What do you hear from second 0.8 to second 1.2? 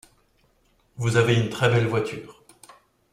Vous